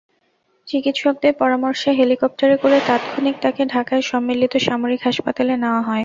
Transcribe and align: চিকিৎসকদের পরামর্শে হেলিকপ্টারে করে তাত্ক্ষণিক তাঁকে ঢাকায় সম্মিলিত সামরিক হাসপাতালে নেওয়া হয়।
চিকিৎসকদের 0.67 1.33
পরামর্শে 1.35 1.89
হেলিকপ্টারে 1.99 2.57
করে 2.57 2.77
তাত্ক্ষণিক 2.87 3.35
তাঁকে 3.43 3.63
ঢাকায় 3.73 4.03
সম্মিলিত 4.11 4.53
সামরিক 4.67 5.01
হাসপাতালে 5.07 5.53
নেওয়া 5.57 5.81
হয়। 5.81 5.99